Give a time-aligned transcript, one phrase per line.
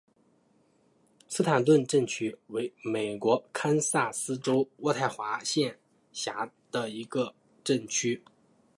[1.29, 5.77] 斯坦顿镇区为美国堪萨斯州渥太华县
[6.11, 8.23] 辖下的镇区。